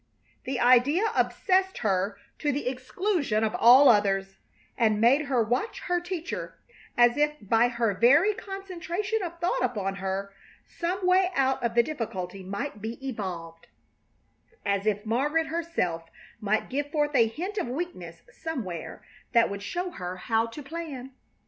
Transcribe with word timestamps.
The 0.45 0.59
idea 0.59 1.03
obsessed 1.15 1.77
her 1.85 2.17
to 2.39 2.51
the 2.51 2.67
exclusion 2.67 3.43
of 3.43 3.53
all 3.55 3.87
others, 3.87 4.39
and 4.75 4.99
made 4.99 5.25
her 5.27 5.43
watch 5.43 5.81
her 5.81 6.01
teacher 6.01 6.57
as 6.97 7.17
if 7.17 7.33
by 7.39 7.67
her 7.67 7.93
very 7.93 8.33
concentration 8.33 9.21
of 9.21 9.37
thought 9.37 9.63
upon 9.63 9.97
her 9.97 10.33
some 10.65 11.05
way 11.05 11.29
out 11.35 11.61
of 11.63 11.75
the 11.75 11.83
difficulty 11.83 12.41
might 12.41 12.81
be 12.81 12.93
evolved; 13.07 13.67
as 14.65 14.87
if 14.87 15.05
Margaret 15.05 15.45
herself 15.49 16.09
might 16.39 16.67
give 16.71 16.89
forth 16.89 17.13
a 17.13 17.27
hint 17.27 17.59
of 17.59 17.67
weakness 17.67 18.23
somewhere 18.31 19.05
that 19.33 19.51
would 19.51 19.61
show 19.61 19.91
her 19.91 20.17
how 20.17 20.47
to 20.47 20.63
plan. 20.63 21.11